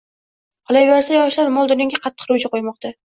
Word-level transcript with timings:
Qolaversa, 0.71 1.13
yoshlar 1.17 1.51
mol-dunyoga 1.59 2.01
qattiq 2.07 2.33
ruju 2.33 2.53
qo‘ymoqda. 2.57 2.93